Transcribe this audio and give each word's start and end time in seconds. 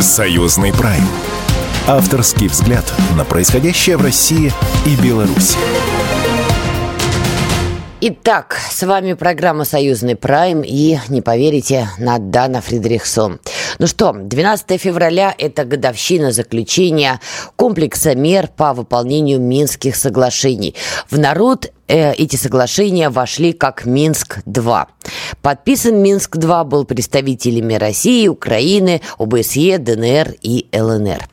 Союзный 0.00 0.72
прайм. 0.72 1.06
Авторский 1.86 2.48
взгляд 2.48 2.90
на 3.18 3.26
происходящее 3.26 3.98
в 3.98 4.02
России 4.02 4.50
и 4.86 4.96
Беларуси. 4.96 5.58
Итак, 8.00 8.56
с 8.70 8.82
вами 8.82 9.12
программа 9.12 9.66
«Союзный 9.66 10.16
прайм» 10.16 10.62
и, 10.64 10.98
не 11.08 11.20
поверите, 11.20 11.90
Надана 11.98 12.62
Фридрихсон. 12.62 13.40
Ну 13.78 13.86
что, 13.86 14.12
12 14.12 14.80
февраля– 14.80 15.34
это 15.38 15.64
годовщина 15.64 16.32
заключения 16.32 17.20
комплекса 17.56 18.14
мер 18.14 18.48
по 18.48 18.72
выполнению 18.72 19.40
Минских 19.40 19.96
соглашений. 19.96 20.74
В 21.08 21.18
народ 21.18 21.72
э, 21.88 22.12
эти 22.14 22.36
соглашения 22.36 23.10
вошли 23.10 23.52
как 23.52 23.84
Минск-2. 23.84 24.86
Подписан 25.42 26.02
Минск-2 26.02 26.64
был 26.64 26.84
представителями 26.84 27.74
России, 27.74 28.28
Украины, 28.28 29.00
ОБСЕ, 29.18 29.78
ДНР 29.78 30.34
и 30.42 30.66
ЛНР. 30.72 31.28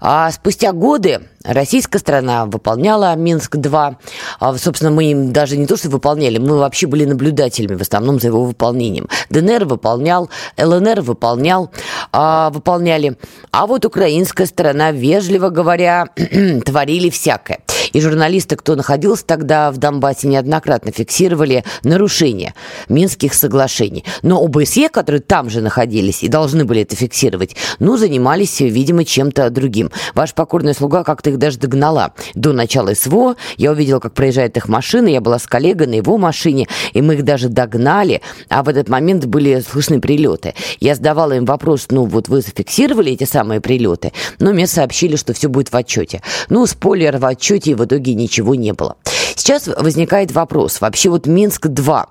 А 0.00 0.30
спустя 0.30 0.72
годы 0.72 1.20
российская 1.44 1.98
страна 1.98 2.46
выполняла 2.46 3.14
Минск-2. 3.16 3.96
А, 4.38 4.58
собственно, 4.58 4.90
мы 4.90 5.10
им 5.10 5.32
даже 5.32 5.56
не 5.56 5.66
то, 5.66 5.76
что 5.76 5.88
выполняли, 5.88 6.38
мы 6.38 6.58
вообще 6.58 6.86
были 6.86 7.04
наблюдателями 7.04 7.76
в 7.76 7.82
основном 7.82 8.20
за 8.20 8.28
его 8.28 8.44
выполнением. 8.44 9.08
ДНР 9.30 9.64
выполнял, 9.64 10.28
ЛНР 10.58 11.00
выполнял, 11.00 11.70
а, 12.12 12.50
выполняли. 12.50 13.16
А 13.52 13.66
вот 13.66 13.84
украинская 13.84 14.46
сторона, 14.46 14.92
вежливо 14.92 15.48
говоря, 15.48 16.08
творили 16.64 17.10
всякое. 17.10 17.60
И 17.92 18.00
журналисты, 18.00 18.56
кто 18.56 18.76
находился 18.76 19.24
тогда 19.24 19.70
в 19.70 19.78
Донбассе, 19.78 20.28
неоднократно 20.28 20.92
фиксировали 20.92 21.64
нарушения 21.82 22.54
Минских 22.88 23.34
соглашений. 23.34 24.04
Но 24.22 24.42
ОБСЕ, 24.42 24.88
которые 24.88 25.20
там 25.20 25.50
же 25.50 25.60
находились 25.60 26.22
и 26.22 26.28
должны 26.28 26.64
были 26.64 26.82
это 26.82 26.94
фиксировать, 26.94 27.56
ну, 27.78 27.96
занимались, 27.96 28.60
видимо, 28.60 29.04
чем-то 29.04 29.50
другим. 29.50 29.90
Ваш 30.14 30.34
покорная 30.34 30.74
слуга 30.74 31.02
как-то 31.02 31.29
их 31.30 31.38
даже 31.38 31.58
догнала. 31.58 32.12
До 32.34 32.52
начала 32.52 32.94
СВО 32.94 33.36
я 33.56 33.72
увидела, 33.72 34.00
как 34.00 34.14
проезжает 34.14 34.56
их 34.56 34.68
машина, 34.68 35.08
я 35.08 35.20
была 35.20 35.38
с 35.38 35.46
коллегой 35.46 35.86
на 35.86 35.94
его 35.94 36.18
машине, 36.18 36.68
и 36.92 37.02
мы 37.02 37.14
их 37.14 37.24
даже 37.24 37.48
догнали, 37.48 38.22
а 38.48 38.62
в 38.62 38.68
этот 38.68 38.88
момент 38.88 39.26
были 39.26 39.60
слышны 39.60 40.00
прилеты. 40.00 40.54
Я 40.80 40.94
задавала 40.94 41.32
им 41.32 41.44
вопрос, 41.44 41.86
ну, 41.90 42.04
вот 42.04 42.28
вы 42.28 42.40
зафиксировали 42.40 43.12
эти 43.12 43.24
самые 43.24 43.60
прилеты? 43.60 44.12
Но 44.38 44.52
мне 44.52 44.66
сообщили, 44.66 45.16
что 45.16 45.32
все 45.32 45.48
будет 45.48 45.72
в 45.72 45.76
отчете. 45.76 46.22
Ну, 46.48 46.66
спойлер, 46.66 47.18
в 47.18 47.24
отчете 47.24 47.74
в 47.74 47.84
итоге 47.84 48.14
ничего 48.14 48.54
не 48.54 48.72
было. 48.72 48.96
Сейчас 49.36 49.68
возникает 49.68 50.32
вопрос. 50.32 50.80
Вообще 50.80 51.08
вот 51.08 51.26
Минск-2. 51.26 52.04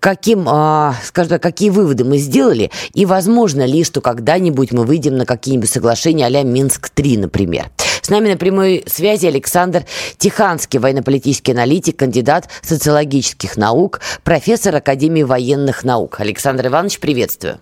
Каким, 0.00 0.44
а, 0.48 0.94
скажем 1.04 1.30
так, 1.30 1.42
какие 1.42 1.70
выводы 1.70 2.04
мы 2.04 2.18
сделали? 2.18 2.70
И 2.94 3.06
возможно 3.06 3.64
ли, 3.64 3.84
что 3.84 4.00
когда-нибудь 4.00 4.72
мы 4.72 4.84
выйдем 4.84 5.16
на 5.16 5.26
какие-нибудь 5.26 5.70
соглашения 5.70 6.26
а-ля 6.26 6.42
Минск-3, 6.42 7.20
например? 7.20 7.70
С 8.04 8.10
нами 8.10 8.28
на 8.28 8.36
прямой 8.36 8.84
связи 8.86 9.24
Александр 9.24 9.86
Тиханский, 10.18 10.78
военно-политический 10.78 11.52
аналитик, 11.52 11.96
кандидат 11.96 12.50
социологических 12.60 13.56
наук, 13.56 14.02
профессор 14.24 14.76
Академии 14.76 15.22
военных 15.22 15.84
наук. 15.84 16.20
Александр 16.20 16.66
Иванович, 16.66 17.00
приветствую. 17.00 17.60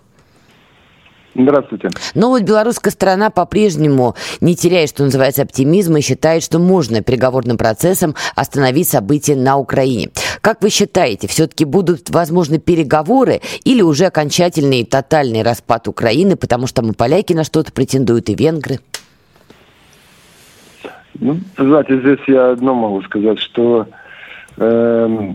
Здравствуйте. 1.36 1.90
Но 2.14 2.30
вот 2.30 2.42
белорусская 2.42 2.90
сторона 2.90 3.30
по-прежнему 3.30 4.16
не 4.40 4.56
теряет, 4.56 4.88
что 4.88 5.04
называется, 5.04 5.42
оптимизма 5.42 6.00
и 6.00 6.02
считает, 6.02 6.42
что 6.42 6.58
можно 6.58 7.02
переговорным 7.02 7.56
процессом 7.56 8.16
остановить 8.34 8.88
события 8.88 9.36
на 9.36 9.58
Украине. 9.58 10.10
Как 10.40 10.60
вы 10.60 10.70
считаете, 10.70 11.28
все-таки 11.28 11.64
будут 11.64 12.10
возможны 12.10 12.58
переговоры 12.58 13.42
или 13.62 13.80
уже 13.80 14.06
окончательный 14.06 14.80
и 14.80 14.84
тотальный 14.84 15.42
распад 15.42 15.86
Украины, 15.86 16.34
потому 16.34 16.66
что 16.66 16.82
мы 16.82 16.94
поляки 16.94 17.32
на 17.32 17.44
что-то 17.44 17.70
претендуют 17.70 18.28
и 18.28 18.34
венгры? 18.34 18.80
Ну, 21.20 21.36
знаете, 21.56 21.98
здесь 22.00 22.20
я 22.26 22.50
одно 22.50 22.74
могу 22.74 23.02
сказать, 23.02 23.38
что 23.38 23.86
э, 24.56 25.32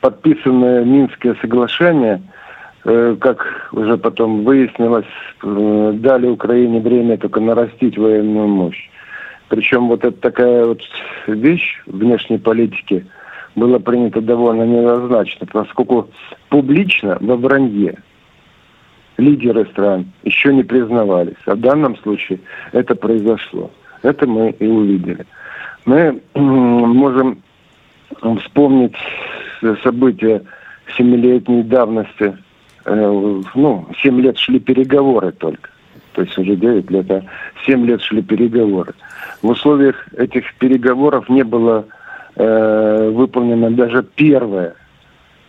подписанное 0.00 0.84
Минское 0.84 1.36
соглашение– 1.40 2.22
Э, 2.84 3.16
как 3.20 3.68
уже 3.72 3.98
потом 3.98 4.44
выяснилось, 4.44 5.04
э, 5.42 5.92
дали 5.96 6.26
Украине 6.26 6.80
время 6.80 7.18
только 7.18 7.38
нарастить 7.38 7.98
военную 7.98 8.48
мощь. 8.48 8.88
Причем 9.48 9.88
вот 9.88 10.04
это 10.04 10.18
такая 10.18 10.64
вот 10.64 10.80
вещь 11.26 11.82
внешней 11.84 12.38
политики 12.38 13.04
была 13.56 13.78
принята 13.78 14.22
довольно 14.22 14.62
неоднозначно, 14.62 15.46
поскольку 15.52 16.08
публично 16.48 17.18
во 17.20 17.36
вранье 17.36 17.98
лидеры 19.18 19.66
стран 19.66 20.06
еще 20.22 20.54
не 20.54 20.62
признавались. 20.62 21.42
А 21.44 21.56
в 21.56 21.60
данном 21.60 21.94
случае 21.98 22.38
это 22.72 22.94
произошло. 22.94 23.70
Это 24.02 24.26
мы 24.26 24.50
и 24.50 24.66
увидели. 24.66 25.26
Мы 25.84 26.20
можем 26.34 27.42
вспомнить 28.40 28.96
события 29.82 30.42
семилетней 30.96 31.62
давности 31.62 32.34
Э, 32.88 33.42
ну, 33.54 33.86
7 34.02 34.20
лет 34.20 34.38
шли 34.38 34.58
переговоры 34.58 35.32
только. 35.32 35.70
То 36.12 36.22
есть 36.22 36.36
уже 36.38 36.56
9 36.56 36.90
лет, 36.90 37.10
а 37.10 37.22
7 37.66 37.84
лет 37.84 38.00
шли 38.00 38.22
переговоры. 38.22 38.94
В 39.42 39.48
условиях 39.50 40.08
этих 40.16 40.54
переговоров 40.54 41.28
не 41.28 41.44
было 41.44 41.84
э, 42.36 43.10
выполнено 43.10 43.70
даже 43.70 44.02
первое, 44.02 44.74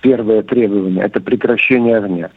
первое 0.01 0.43
требование. 0.43 1.03
Это 1.03 1.21
прекращение 1.21 1.97
огня. 1.97 2.29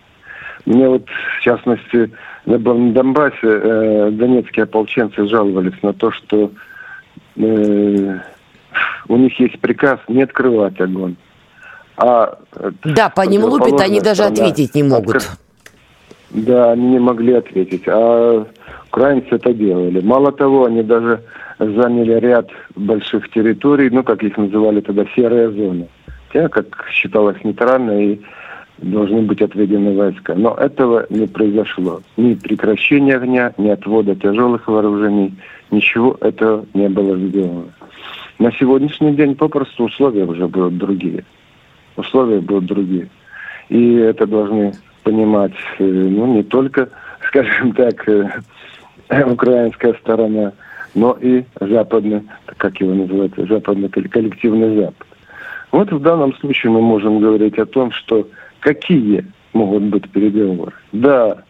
Мне 0.65 0.89
вот, 0.89 1.07
в 1.39 1.43
частности, 1.43 2.11
на 2.47 2.59
Донбассе 2.59 3.37
э, 3.43 4.11
донецкие 4.13 4.65
ополченцы 4.65 5.27
жаловались 5.27 5.81
на 5.83 5.93
то, 5.93 6.11
что 6.13 6.53
э, 7.37 8.19
у 9.09 9.17
них 9.17 9.41
есть 9.41 9.59
приказ 9.61 9.99
не 10.09 10.23
открывать 10.23 10.81
огонь. 10.81 11.17
А 11.97 12.39
да, 12.85 13.11
по 13.11 13.23
ним 13.23 13.45
лупят, 13.45 13.81
они 13.81 14.01
даже 14.01 14.25
ответить 14.25 14.75
не 14.75 14.83
могут. 14.83 15.29
Да, 16.31 16.73
они 16.73 16.87
не 16.87 16.99
могли 16.99 17.35
ответить. 17.35 17.83
А 17.87 18.47
украинцы 18.89 19.29
это 19.31 19.53
делали. 19.53 20.01
Мало 20.01 20.33
того, 20.33 20.65
они 20.65 20.83
даже 20.83 21.23
заняли 21.59 22.19
ряд 22.19 22.49
больших 22.75 23.31
территорий, 23.31 23.91
ну, 23.91 24.03
как 24.03 24.23
их 24.23 24.37
называли 24.37 24.81
тогда, 24.81 25.05
серая 25.15 25.51
зона. 25.51 25.87
Те, 26.33 26.49
как 26.49 26.87
считалось, 26.91 27.37
нейтрально 27.45 28.03
и 28.03 28.21
должны 28.79 29.23
быть 29.23 29.43
отведены 29.43 29.97
войска. 29.97 30.35
Но 30.35 30.55
этого 30.55 31.07
не 31.11 31.27
произошло. 31.27 32.03
Ни 32.17 32.35
прекращения 32.35 33.17
огня, 33.17 33.53
ни 33.59 33.69
отвода 33.69 34.15
тяжелых 34.15 34.69
вооружений, 34.69 35.35
ничего 35.71 36.17
этого 36.21 36.67
не 36.75 36.89
было 36.89 37.17
сделано. 37.17 37.67
На 38.39 38.51
сегодняшний 38.53 39.15
день 39.15 39.37
попросту 39.37 39.85
условия 39.85 40.25
уже 40.25 40.49
будут 40.49 40.79
другие 40.79 41.25
условия 41.97 42.41
будут 42.41 42.67
другие. 42.67 43.09
И 43.69 43.95
это 43.95 44.27
должны 44.27 44.73
понимать, 45.03 45.55
э, 45.79 45.85
ну, 45.85 46.27
не 46.35 46.43
только, 46.43 46.89
скажем 47.29 47.73
так, 47.73 48.09
э, 48.09 48.29
украинская 49.27 49.95
сторона, 49.95 50.53
но 50.95 51.17
и 51.21 51.45
западный, 51.61 52.23
как 52.59 52.81
его 52.81 52.95
называют, 52.95 53.35
западный 53.37 53.89
коллективный 53.89 54.77
Запад. 54.77 55.07
Вот 55.71 55.91
в 55.91 56.01
данном 56.01 56.35
случае 56.35 56.71
мы 56.73 56.83
можем 56.83 57.21
говорить 57.21 57.59
о 57.59 57.65
том, 57.65 57.93
что 57.93 58.29
какие 58.63 59.27
могут 59.53 59.83
быть 59.85 60.09
переговоры. 60.11 60.73
Да, 60.93 61.43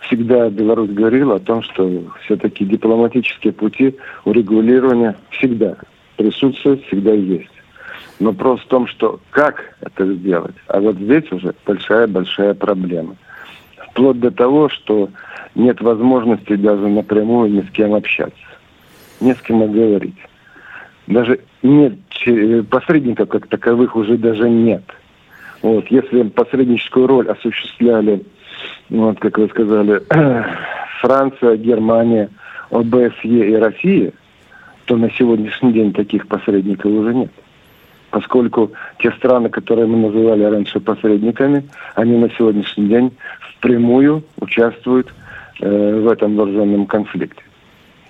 всегда 0.00 0.48
Беларусь 0.48 0.90
говорила 0.90 1.36
о 1.36 1.40
том, 1.40 1.62
что 1.62 2.04
все-таки 2.24 2.64
дипломатические 2.64 3.52
пути 3.52 3.96
урегулирования 4.24 5.16
всегда 5.30 5.76
присутствуют, 6.16 6.82
всегда 6.86 7.12
есть. 7.12 7.50
Вопрос 8.20 8.60
в 8.60 8.66
том, 8.68 8.86
что 8.86 9.20
как 9.30 9.76
это 9.80 10.14
сделать. 10.14 10.54
А 10.68 10.80
вот 10.80 10.96
здесь 10.96 11.30
уже 11.32 11.54
большая-большая 11.66 12.54
проблема. 12.54 13.16
Вплоть 13.90 14.20
до 14.20 14.30
того, 14.30 14.68
что 14.68 15.10
нет 15.54 15.80
возможности 15.80 16.54
даже 16.54 16.86
напрямую 16.86 17.50
ни 17.50 17.60
с 17.62 17.70
кем 17.70 17.94
общаться. 17.94 18.36
Не 19.20 19.34
с 19.34 19.40
кем 19.40 19.58
говорить. 19.72 20.16
Даже 21.06 21.40
нет 21.62 21.94
посредников 22.70 23.28
как 23.28 23.48
таковых 23.48 23.96
уже 23.96 24.16
даже 24.16 24.48
нет. 24.48 24.82
Вот, 25.62 25.86
если 25.88 26.22
посредническую 26.22 27.06
роль 27.06 27.28
осуществляли, 27.28 28.22
вот, 28.88 29.18
как 29.20 29.38
вы 29.38 29.48
сказали, 29.48 30.02
Франция, 31.00 31.56
Германия, 31.56 32.30
ОБСЕ 32.70 33.50
и 33.50 33.54
Россия, 33.54 34.12
то 34.86 34.96
на 34.96 35.10
сегодняшний 35.12 35.72
день 35.72 35.92
таких 35.92 36.26
посредников 36.26 36.90
уже 36.90 37.14
нет 37.14 37.30
поскольку 38.10 38.72
те 38.98 39.10
страны, 39.12 39.48
которые 39.48 39.86
мы 39.86 40.08
называли 40.08 40.44
раньше 40.44 40.80
посредниками, 40.80 41.64
они 41.94 42.16
на 42.16 42.28
сегодняшний 42.30 42.88
день 42.88 43.12
впрямую 43.40 44.24
участвуют 44.40 45.12
э, 45.60 46.00
в 46.00 46.08
этом 46.08 46.36
вооруженном 46.36 46.86
конфликте. 46.86 47.42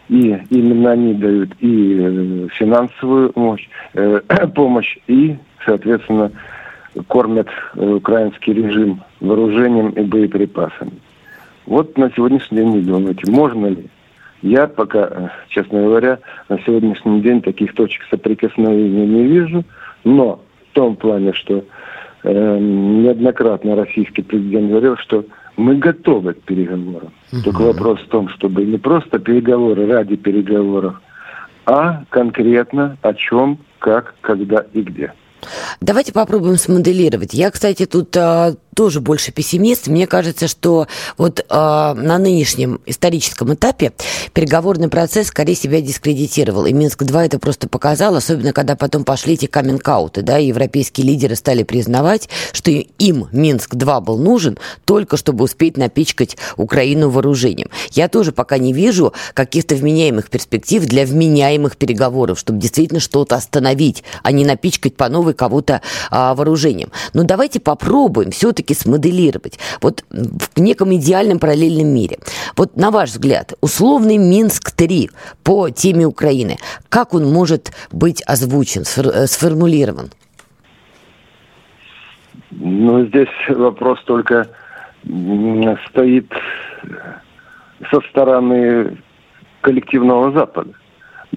И 0.08 0.37
именно 0.50 0.93
они 0.93 1.14
дают 1.14 1.50
и 1.61 1.99
э, 2.00 2.49
финансовую 2.52 3.32
мощь, 3.37 3.69
э, 3.94 4.20
помощь, 4.55 4.97
и, 5.06 5.37
соответственно, 5.64 6.32
кормят 7.06 7.48
э, 7.75 7.87
украинский 7.87 8.52
режим 8.52 9.02
вооружением 9.20 9.90
и 9.90 10.02
боеприпасами. 10.02 10.92
Вот 11.66 11.96
на 11.96 12.10
сегодняшний 12.10 12.58
день 12.58 12.72
не 12.76 12.81
думаете, 12.81 13.31
можно 13.31 13.66
ли. 13.66 13.87
Я 14.42 14.66
пока, 14.66 15.08
э, 15.10 15.28
честно 15.48 15.82
говоря, 15.82 16.19
на 16.48 16.58
сегодняшний 16.60 17.20
день 17.20 17.42
таких 17.42 17.75
точек 17.75 18.02
соприкосновения 18.10 19.06
не 19.06 19.25
вижу, 19.25 19.64
но 20.04 20.40
в 20.70 20.75
том 20.75 20.96
плане, 20.96 21.32
что 21.32 21.64
э, 22.25 22.58
неоднократно 22.58 23.76
российский 23.76 24.22
президент 24.22 24.70
говорил, 24.70 24.96
что 24.96 25.25
мы 25.56 25.76
готовы 25.76 26.34
к 26.34 26.42
переговорам. 26.42 27.12
Угу. 27.32 27.42
Только 27.44 27.62
вопрос 27.62 28.00
в 28.00 28.08
том, 28.08 28.28
чтобы 28.31 28.64
не 28.64 28.78
просто 28.78 29.19
переговоры 29.19 29.87
ради 29.87 30.16
переговоров, 30.16 31.00
а 31.66 32.04
конкретно 32.08 32.96
о 33.02 33.14
чем, 33.14 33.58
как, 33.78 34.14
когда 34.22 34.64
и 34.72 34.81
где. 34.81 35.12
Давайте 35.81 36.12
попробуем 36.12 36.58
смоделировать. 36.58 37.34
Я, 37.34 37.50
кстати, 37.50 37.87
тут 37.87 38.17
а, 38.17 38.55
тоже 38.75 39.00
больше 39.00 39.32
пессимист. 39.32 39.88
Мне 39.88 40.06
кажется, 40.06 40.49
что 40.49 40.87
вот 41.19 41.44
а, 41.49 41.94
на 41.94 42.19
нынешнем 42.19 42.81
историческом 42.87 43.55
этапе 43.55 43.93
переговорный 44.32 44.88
процесс 44.88 45.28
скорее 45.28 45.55
себя 45.55 45.81
дискредитировал. 45.81 46.67
И 46.67 46.72
Минск-2 46.72 47.26
это 47.26 47.38
просто 47.38 47.69
показал, 47.69 48.17
особенно 48.17 48.52
когда 48.52 48.76
потом 48.76 49.05
пошли 49.05 49.34
эти 49.34 49.46
каминг-ауты, 49.46 50.22
да, 50.22 50.38
европейские 50.38 51.06
лидеры 51.06 51.37
стали 51.37 51.62
признавать, 51.62 52.28
что 52.52 52.70
им 52.70 53.28
Минск-2 53.32 54.00
был 54.00 54.19
нужен 54.19 54.58
только 54.84 55.16
чтобы 55.16 55.44
успеть 55.44 55.76
напичкать 55.76 56.37
Украину 56.56 57.11
вооружением. 57.11 57.69
Я 57.93 58.08
тоже 58.08 58.32
пока 58.32 58.58
не 58.58 58.73
вижу 58.73 59.12
каких-то 59.34 59.75
вменяемых 59.75 60.31
перспектив 60.31 60.84
для 60.87 61.05
вменяемых 61.05 61.76
переговоров, 61.76 62.38
чтобы 62.38 62.58
действительно 62.58 63.00
что-то 63.00 63.37
остановить, 63.37 64.05
а 64.23 64.32
не 64.32 64.44
напичкать 64.44 64.96
по 64.96 65.08
новой 65.08 65.34
кого-то 65.60 65.80
а, 66.10 66.34
вооружением. 66.34 66.90
Но 67.14 67.24
давайте 67.24 67.60
попробуем 67.60 68.30
все-таки 68.30 68.74
смоделировать 68.74 69.58
вот 69.80 70.04
в 70.10 70.60
неком 70.60 70.94
идеальном 70.94 71.38
параллельном 71.38 71.88
мире. 71.88 72.18
Вот 72.56 72.76
на 72.76 72.90
ваш 72.90 73.10
взгляд, 73.10 73.52
условный 73.60 74.18
Минск-3 74.18 75.10
по 75.44 75.70
теме 75.70 76.06
Украины, 76.06 76.56
как 76.88 77.14
он 77.14 77.30
может 77.32 77.72
быть 77.92 78.22
озвучен, 78.26 78.82
э, 78.82 79.26
сформулирован? 79.26 80.10
Ну, 82.50 83.06
здесь 83.06 83.28
вопрос 83.48 84.02
только 84.04 84.48
стоит 85.88 86.26
со 87.90 88.00
стороны 88.10 88.98
коллективного 89.62 90.32
Запада. 90.32 90.72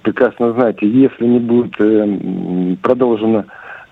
Прекрасно 0.02 0.52
знаете, 0.52 0.88
если 0.88 1.24
не 1.24 1.38
будет 1.38 1.80
э, 1.80 2.76
продолжено 2.82 3.44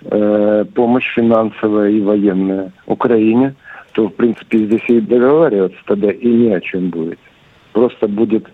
э, 0.04 0.64
помощь 0.74 1.14
финансовая 1.14 1.90
и 1.90 2.00
военная 2.00 2.72
Украине, 2.86 3.54
то, 3.92 4.08
в 4.08 4.14
принципе, 4.14 4.58
здесь 4.66 4.84
и 4.88 5.00
договариваться 5.00 5.78
тогда 5.86 6.10
и 6.10 6.28
ни 6.28 6.48
о 6.48 6.60
чем 6.60 6.90
будет. 6.90 7.18
Просто 7.72 8.08
будет 8.08 8.46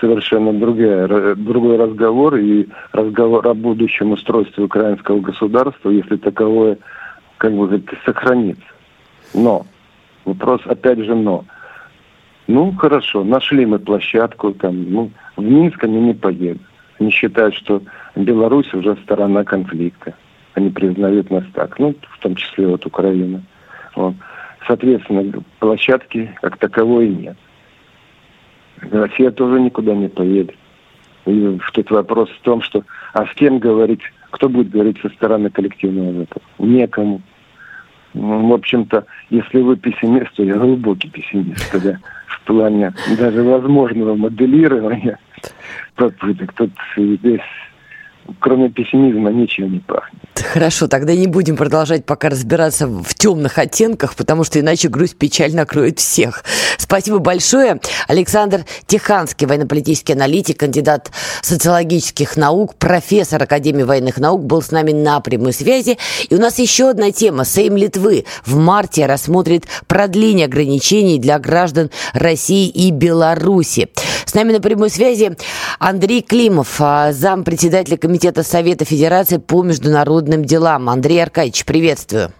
совершенно 0.00 0.52
другая, 0.52 1.34
другой 1.36 1.76
разговор 1.76 2.36
и 2.36 2.66
разговор 2.92 3.46
о 3.46 3.54
будущем 3.54 4.12
устройстве 4.12 4.64
украинского 4.64 5.20
государства, 5.20 5.90
если 5.90 6.16
таковое, 6.16 6.78
как 7.38 7.52
бы 7.52 7.82
сохранится. 8.04 8.62
Но, 9.34 9.66
вопрос 10.24 10.60
опять 10.66 10.98
же 10.98 11.14
но. 11.14 11.44
Ну, 12.48 12.72
хорошо, 12.72 13.22
нашли 13.22 13.64
мы 13.64 13.78
площадку, 13.78 14.52
там, 14.52 14.90
ну, 14.90 15.10
в 15.36 15.42
Минск 15.42 15.82
они 15.84 16.00
не 16.00 16.14
поедут. 16.14 16.62
Они 16.98 17.10
считают, 17.10 17.54
что 17.54 17.82
Беларусь 18.16 18.72
уже 18.74 18.96
сторона 19.04 19.44
конфликта 19.44 20.14
они 20.54 20.70
признают 20.70 21.30
нас 21.30 21.44
так, 21.54 21.78
ну, 21.78 21.94
в 22.10 22.18
том 22.18 22.34
числе 22.36 22.66
вот 22.66 22.84
Украина. 22.86 23.42
Вот. 23.94 24.14
Соответственно, 24.66 25.42
площадки 25.58 26.34
как 26.40 26.56
таковой 26.58 27.08
нет. 27.08 27.36
Россия 28.90 29.30
тоже 29.30 29.60
никуда 29.60 29.94
не 29.94 30.08
поедет. 30.08 30.56
И 31.26 31.58
тут 31.72 31.90
вопрос 31.90 32.30
в 32.30 32.40
том, 32.42 32.62
что 32.62 32.84
а 33.12 33.26
с 33.26 33.34
кем 33.34 33.58
говорить, 33.58 34.00
кто 34.30 34.48
будет 34.48 34.70
говорить 34.70 35.00
со 35.00 35.08
стороны 35.10 35.50
коллективного 35.50 36.12
Запада? 36.12 36.44
Некому. 36.58 37.22
Ну, 38.14 38.48
в 38.48 38.52
общем-то, 38.52 39.06
если 39.30 39.60
вы 39.60 39.76
пессимист, 39.76 40.34
то 40.34 40.42
я 40.42 40.54
глубокий 40.54 41.08
пессимист, 41.08 41.70
когда 41.70 41.98
в 42.26 42.42
плане 42.42 42.92
даже 43.18 43.42
возможного 43.42 44.16
моделирования 44.16 45.18
попыток. 45.94 46.52
Тут 46.54 46.70
здесь 46.96 47.40
кроме 48.40 48.70
пессимизма 48.70 49.30
ничем 49.30 49.72
не 49.72 49.78
пахнет. 49.80 50.20
Хорошо, 50.52 50.88
тогда 50.88 51.14
не 51.14 51.26
будем 51.26 51.56
продолжать 51.56 52.04
пока 52.04 52.28
разбираться 52.28 52.86
в 52.86 53.14
темных 53.14 53.58
оттенках, 53.58 54.14
потому 54.16 54.44
что 54.44 54.60
иначе 54.60 54.88
грусть 54.88 55.16
печаль 55.16 55.54
накроет 55.54 55.98
всех. 55.98 56.44
Спасибо 56.78 57.18
большое. 57.18 57.80
Александр 58.08 58.64
Тиханский, 58.86 59.46
военно-политический 59.46 60.14
аналитик, 60.14 60.58
кандидат 60.58 61.10
социологических 61.42 62.36
наук, 62.36 62.74
профессор 62.76 63.42
Академии 63.42 63.82
военных 63.82 64.18
наук, 64.18 64.44
был 64.44 64.62
с 64.62 64.70
нами 64.70 64.92
на 64.92 65.20
прямой 65.20 65.52
связи. 65.52 65.98
И 66.28 66.34
у 66.34 66.38
нас 66.38 66.58
еще 66.58 66.90
одна 66.90 67.12
тема. 67.12 67.44
Сейм 67.44 67.76
Литвы 67.76 68.24
в 68.44 68.56
марте 68.56 69.06
рассмотрит 69.06 69.66
продление 69.86 70.46
ограничений 70.46 71.18
для 71.18 71.38
граждан 71.38 71.90
России 72.14 72.68
и 72.68 72.90
Беларуси. 72.90 73.88
С 74.24 74.34
нами 74.34 74.52
на 74.52 74.60
прямой 74.60 74.90
связи 74.90 75.36
Андрей 75.78 76.22
Климов, 76.22 76.76
а, 76.80 77.12
зампредседателя 77.12 77.96
Комитета 77.96 78.11
Совета 78.42 78.84
Федерации 78.84 79.38
по 79.38 79.62
международным 79.62 80.44
делам. 80.44 80.88
Андрей 80.88 81.22
Аркадьевич, 81.22 81.64
приветствую. 81.64 82.32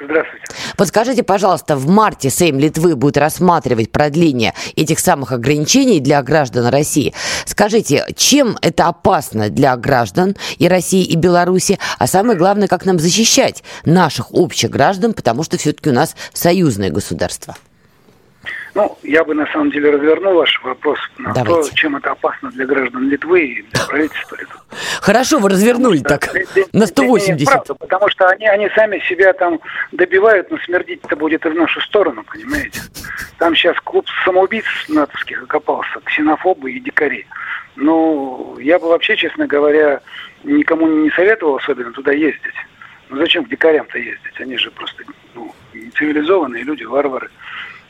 Здравствуйте. 0.00 0.44
Подскажите, 0.76 1.22
пожалуйста, 1.22 1.76
в 1.76 1.88
марте 1.88 2.30
Сейм 2.30 2.58
Литвы 2.58 2.94
будет 2.94 3.16
рассматривать 3.16 3.90
продление 3.90 4.54
этих 4.76 5.00
самых 5.00 5.32
ограничений 5.32 6.00
для 6.00 6.22
граждан 6.22 6.66
России. 6.66 7.14
Скажите, 7.44 8.06
чем 8.16 8.56
это 8.62 8.86
опасно 8.86 9.50
для 9.50 9.76
граждан 9.76 10.36
и 10.58 10.68
России, 10.68 11.04
и 11.04 11.16
Беларуси? 11.16 11.78
А 11.98 12.06
самое 12.06 12.38
главное, 12.38 12.68
как 12.68 12.84
нам 12.84 12.98
защищать 12.98 13.64
наших 13.84 14.32
общих 14.32 14.70
граждан, 14.70 15.14
потому 15.14 15.42
что 15.42 15.58
все-таки 15.58 15.90
у 15.90 15.94
нас 15.94 16.14
союзное 16.32 16.90
государство. 16.90 17.56
Ну, 18.78 18.96
я 19.02 19.24
бы 19.24 19.34
на 19.34 19.44
самом 19.48 19.72
деле 19.72 19.90
развернул 19.90 20.34
ваш 20.34 20.62
вопрос 20.62 21.00
на 21.18 21.34
Давайте. 21.34 21.68
то, 21.70 21.76
чем 21.76 21.96
это 21.96 22.12
опасно 22.12 22.48
для 22.52 22.64
граждан 22.64 23.08
Литвы 23.08 23.44
и 23.44 23.62
для 23.62 23.84
правительства 23.86 24.36
Литвы. 24.36 24.60
Хорошо, 25.00 25.40
вы 25.40 25.48
развернули 25.48 25.98
так 25.98 26.28
на 26.72 26.86
180. 26.86 27.48
Правда, 27.48 27.74
потому 27.74 28.08
что 28.08 28.28
они, 28.28 28.46
они 28.46 28.68
сами 28.76 29.00
себя 29.08 29.32
там 29.32 29.58
добивают, 29.90 30.52
но 30.52 30.58
смердить-то 30.58 31.16
будет 31.16 31.44
и 31.44 31.48
в 31.48 31.56
нашу 31.56 31.80
сторону, 31.80 32.22
понимаете? 32.22 32.80
Там 33.38 33.56
сейчас 33.56 33.76
клуб 33.80 34.06
самоубийц 34.24 34.64
натовских 34.86 35.42
окопался, 35.42 35.98
ксенофобы 36.04 36.70
и 36.70 36.78
дикари. 36.78 37.26
Ну, 37.74 38.58
я 38.60 38.78
бы 38.78 38.90
вообще, 38.90 39.16
честно 39.16 39.48
говоря, 39.48 40.02
никому 40.44 40.86
не 40.86 41.10
советовал 41.10 41.56
особенно 41.56 41.90
туда 41.90 42.12
ездить. 42.12 42.54
Ну 43.08 43.16
зачем 43.16 43.44
к 43.44 43.48
дикарям-то 43.48 43.98
ездить? 43.98 44.38
Они 44.38 44.56
же 44.56 44.70
просто 44.70 45.02
ну, 45.34 45.52
цивилизованные 45.96 46.62
люди, 46.62 46.84
варвары. 46.84 47.28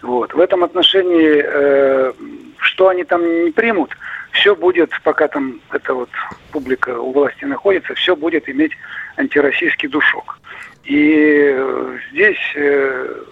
Вот. 0.02 0.32
В 0.32 0.40
этом 0.40 0.64
отношении, 0.64 1.42
э, 1.44 2.12
что 2.58 2.88
они 2.88 3.04
там 3.04 3.44
не 3.44 3.50
примут, 3.50 3.90
все 4.32 4.54
будет, 4.54 4.90
пока 5.02 5.28
там 5.28 5.60
эта 5.72 5.94
вот 5.94 6.10
публика 6.52 6.98
у 6.98 7.12
власти 7.12 7.44
находится, 7.44 7.94
все 7.94 8.14
будет 8.14 8.48
иметь 8.48 8.72
антироссийский 9.16 9.88
душок. 9.88 10.38
И 10.84 11.52
э, 11.54 11.98
здесь 12.12 12.38
э, 12.54 13.24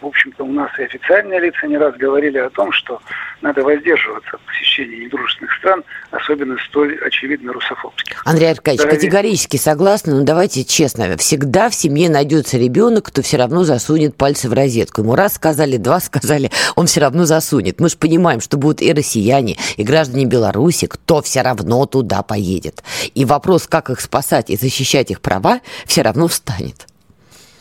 в 0.00 0.06
общем-то, 0.06 0.44
у 0.44 0.52
нас 0.52 0.70
и 0.78 0.84
официальные 0.84 1.40
лица 1.40 1.66
не 1.66 1.76
раз 1.76 1.96
говорили 1.96 2.38
о 2.38 2.50
том, 2.50 2.72
что 2.72 3.00
надо 3.42 3.62
воздерживаться 3.62 4.30
от 4.32 4.40
посещения 4.42 5.04
недружественных 5.04 5.52
стран, 5.54 5.84
особенно 6.10 6.56
столь 6.68 6.98
очевидно 7.04 7.52
русофобских. 7.52 8.22
Андрей 8.24 8.50
Аркадьевич, 8.50 8.80
Здоровее. 8.80 9.00
категорически 9.00 9.56
согласна, 9.56 10.16
но 10.16 10.24
давайте 10.24 10.64
честно, 10.64 11.16
всегда 11.16 11.70
в 11.70 11.74
семье 11.74 12.10
найдется 12.10 12.58
ребенок, 12.58 13.06
кто 13.06 13.22
все 13.22 13.36
равно 13.36 13.64
засунет 13.64 14.16
пальцы 14.16 14.48
в 14.48 14.52
розетку. 14.52 15.02
Ему 15.02 15.14
раз 15.14 15.34
сказали, 15.34 15.76
два 15.76 16.00
сказали, 16.00 16.50
он 16.76 16.86
все 16.86 17.00
равно 17.00 17.24
засунет. 17.24 17.80
Мы 17.80 17.88
же 17.88 17.96
понимаем, 17.96 18.40
что 18.40 18.56
будут 18.56 18.82
и 18.82 18.92
россияне, 18.92 19.56
и 19.76 19.84
граждане 19.84 20.26
Беларуси, 20.26 20.86
кто 20.86 21.22
все 21.22 21.42
равно 21.42 21.86
туда 21.86 22.22
поедет. 22.22 22.82
И 23.14 23.24
вопрос, 23.24 23.66
как 23.66 23.90
их 23.90 24.00
спасать 24.00 24.50
и 24.50 24.56
защищать 24.56 25.10
их 25.10 25.20
права, 25.20 25.60
все 25.86 26.02
равно 26.02 26.28
встанет. 26.28 26.86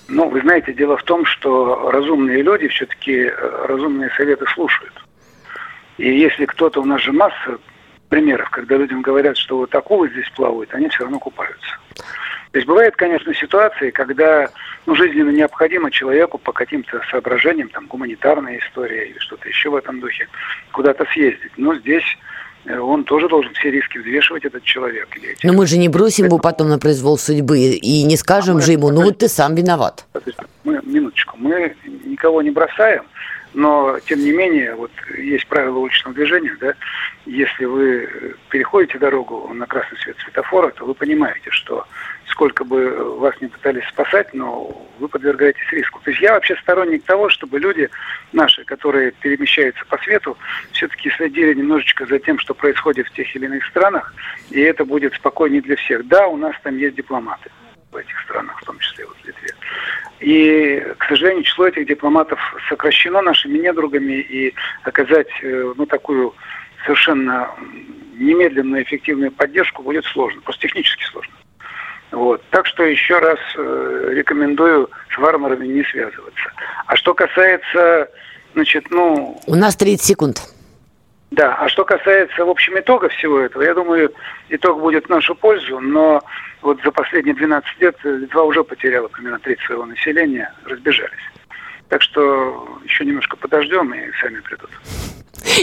Ну, 0.09 0.29
вы 0.29 0.41
знаете, 0.41 0.73
дело 0.73 0.97
в 0.97 1.03
том, 1.03 1.25
что 1.25 1.91
разумные 1.91 2.41
люди 2.41 2.67
все-таки 2.69 3.11
э, 3.11 3.65
разумные 3.67 4.09
советы 4.15 4.45
слушают. 4.53 4.93
И 5.97 6.19
если 6.19 6.45
кто-то, 6.45 6.81
у 6.81 6.85
нас 6.85 7.01
же 7.01 7.11
масса 7.11 7.57
примеров, 8.09 8.49
когда 8.49 8.77
людям 8.77 9.01
говорят, 9.01 9.37
что 9.37 9.57
вот 9.57 9.73
акулы 9.73 10.09
здесь 10.09 10.29
плавают, 10.35 10.73
они 10.73 10.89
все 10.89 11.03
равно 11.03 11.19
купаются. 11.19 11.77
То 11.95 12.59
есть 12.59 12.67
бывают, 12.67 12.95
конечно, 12.95 13.33
ситуации, 13.33 13.91
когда 13.91 14.49
ну, 14.85 14.95
жизненно 14.95 15.31
необходимо 15.31 15.91
человеку 15.91 16.37
по 16.37 16.53
каким-то 16.53 17.01
соображениям, 17.11 17.69
там, 17.69 17.87
гуманитарная 17.87 18.59
история 18.59 19.09
или 19.09 19.17
что-то 19.19 19.47
еще 19.49 19.69
в 19.69 19.75
этом 19.75 19.99
духе, 19.99 20.27
куда-то 20.71 21.05
съездить. 21.11 21.51
Но 21.57 21.75
здесь 21.75 22.05
Э, 22.67 22.79
он 22.79 23.03
тоже 23.03 23.29
должен 23.29 23.53
все 23.53 23.71
риски 23.71 23.97
взвешивать, 23.97 24.45
этот 24.45 24.63
человек. 24.63 25.07
Но 25.43 25.53
мы 25.53 25.65
же 25.65 25.77
не 25.77 25.89
бросим 25.89 26.25
его 26.25 26.37
потом 26.37 26.69
на 26.69 26.79
произвол 26.79 27.17
судьбы 27.17 27.59
и 27.59 28.03
не 28.03 28.17
скажем 28.17 28.57
а 28.57 28.61
же 28.61 28.73
ему, 28.73 28.91
ну 28.91 29.03
вот 29.03 29.17
ты 29.19 29.27
сам 29.27 29.55
виноват. 29.55 30.05
Мы, 30.63 30.81
минуточку, 30.83 31.37
мы 31.37 31.75
никого 32.05 32.41
не 32.41 32.51
бросаем, 32.51 33.03
Но, 33.57 33.99
тем 34.01 34.19
не 34.19 34.31
менее, 34.31 34.75
вот 34.75 34.91
есть 35.17 35.47
правила 35.47 35.79
уличного 35.79 36.13
движения, 36.13 36.55
да, 36.59 36.75
если 37.25 37.65
вы 37.65 38.35
переходите 38.49 38.99
дорогу 38.99 39.51
на 39.51 39.65
красный 39.65 39.97
свет 39.97 40.15
светофора, 40.19 40.69
то 40.69 40.85
вы 40.85 40.93
понимаете, 40.93 41.49
что 41.49 41.87
сколько 42.27 42.63
бы 42.63 43.17
вас 43.17 43.33
не 43.41 43.47
пытались 43.47 43.87
спасать, 43.87 44.31
но 44.35 44.87
вы 44.99 45.07
подвергаетесь 45.07 45.71
риску. 45.71 45.99
То 46.03 46.11
есть 46.11 46.21
я 46.21 46.33
вообще 46.33 46.55
сторонник 46.57 47.03
того, 47.05 47.29
чтобы 47.29 47.57
люди 47.57 47.89
наши, 48.31 48.63
которые 48.63 49.09
перемещаются 49.09 49.83
по 49.87 49.97
свету, 50.03 50.37
все-таки 50.73 51.09
следили 51.09 51.55
немножечко 51.55 52.05
за 52.05 52.19
тем, 52.19 52.37
что 52.37 52.53
происходит 52.53 53.07
в 53.07 53.13
тех 53.13 53.35
или 53.35 53.45
иных 53.45 53.65
странах, 53.65 54.13
и 54.51 54.61
это 54.61 54.85
будет 54.85 55.15
спокойнее 55.15 55.63
для 55.63 55.77
всех. 55.77 56.07
Да, 56.07 56.27
у 56.27 56.37
нас 56.37 56.55
там 56.61 56.77
есть 56.77 56.95
дипломаты 56.95 57.49
в 57.91 57.95
этих 57.95 58.21
странах, 58.21 58.61
в 58.61 58.65
том 58.65 58.77
числе 58.77 59.07
вот. 59.07 59.16
И, 60.19 60.83
к 60.97 61.05
сожалению, 61.05 61.43
число 61.43 61.67
этих 61.67 61.87
дипломатов 61.87 62.39
сокращено 62.69 63.21
нашими 63.21 63.57
недругами, 63.59 64.13
и 64.13 64.53
оказать 64.83 65.27
э, 65.43 65.73
ну, 65.75 65.85
такую 65.85 66.33
совершенно 66.85 67.51
немедленную 68.15 68.83
эффективную 68.83 69.31
поддержку 69.31 69.83
будет 69.83 70.05
сложно, 70.05 70.41
просто 70.41 70.63
технически 70.63 71.03
сложно. 71.03 71.33
Вот. 72.11 72.41
Так 72.49 72.65
что 72.65 72.83
еще 72.83 73.19
раз 73.19 73.37
э, 73.57 74.11
рекомендую 74.13 74.89
с 75.13 75.17
варварами 75.17 75.67
не 75.67 75.83
связываться. 75.83 76.51
А 76.85 76.95
что 76.95 77.13
касается, 77.13 78.09
значит, 78.53 78.89
ну... 78.89 79.39
У 79.45 79.55
нас 79.55 79.75
30 79.75 80.05
секунд. 80.05 80.41
Да, 81.37 81.53
а 81.53 81.69
что 81.69 81.85
касается, 81.85 82.43
в 82.43 82.49
общем, 82.49 82.79
итога 82.79 83.09
всего 83.09 83.39
этого, 83.39 83.61
я 83.61 83.75
думаю, 83.75 84.11
итог 84.49 84.79
будет 84.79 85.05
в 85.05 85.09
нашу 85.09 85.35
пользу, 85.35 85.79
но 85.79 86.19
вот 86.63 86.81
за 86.83 86.91
последние 86.91 87.35
12 87.35 87.79
лет 87.79 87.95
Литва 88.03 88.41
уже 88.41 88.63
потеряла 88.63 89.07
примерно 89.07 89.37
треть 89.37 89.59
своего 89.59 89.85
населения, 89.85 90.51
разбежались. 90.65 91.13
Так 91.89 92.01
что 92.01 92.79
еще 92.85 93.05
немножко 93.05 93.37
подождем 93.37 93.93
и 93.93 94.11
сами 94.19 94.39
придут. 94.39 94.71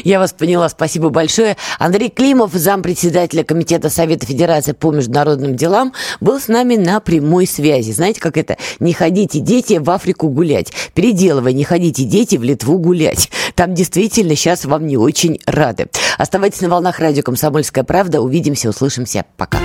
Я 0.05 0.19
вас 0.19 0.33
поняла, 0.33 0.69
спасибо 0.69 1.11
большое. 1.11 1.57
Андрей 1.79 2.11
Климов, 2.11 2.53
зампредседателя 2.53 3.45
Комитета 3.45 3.91
Совета 3.91 4.27
Федерации 4.27 4.73
по 4.73 4.91
международным 4.91 5.57
делам, 5.57 5.93
был 6.21 6.41
с 6.41 6.49
нами 6.49 6.77
на 6.77 7.01
прямой 7.01 7.47
связи. 7.47 7.93
Знаете, 7.93 8.21
как 8.21 8.37
это? 8.37 8.57
Не 8.81 8.93
ходите, 8.93 9.41
дети, 9.41 9.75
в 9.75 9.91
Африку 9.91 10.29
гулять. 10.29 10.73
Переделывай, 10.95 11.53
не 11.53 11.65
ходите, 11.65 12.05
дети, 12.05 12.37
в 12.37 12.43
Литву 12.43 12.79
гулять. 12.79 13.31
Там 13.55 13.75
действительно 13.75 14.37
сейчас 14.37 14.65
вам 14.65 14.87
не 14.87 14.97
очень 14.97 15.39
рады. 15.47 15.87
Оставайтесь 16.19 16.61
на 16.61 16.69
волнах 16.69 16.99
радио 16.99 17.23
«Комсомольская 17.23 17.85
правда». 17.85 18.21
Увидимся, 18.21 18.69
услышимся. 18.69 19.25
Пока. 19.37 19.59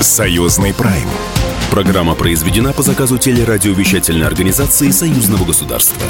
Союзный 0.00 0.72
прайм. 0.74 1.08
Программа 1.70 2.14
произведена 2.14 2.72
по 2.72 2.82
заказу 2.82 3.18
телерадиовещательной 3.18 4.26
организации 4.26 4.90
Союзного 4.90 5.44
государства. 5.44 6.02